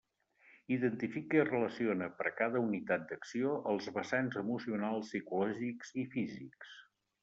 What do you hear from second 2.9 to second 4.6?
d'acció, els vessants